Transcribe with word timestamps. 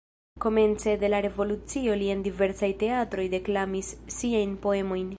Komence 0.45 0.95
de 1.03 1.11
la 1.13 1.19
revolucio 1.25 1.99
li 2.01 2.09
en 2.15 2.25
diversaj 2.29 2.73
teatroj 2.85 3.29
deklamis 3.39 3.95
siajn 4.19 4.61
poemojn. 4.67 5.09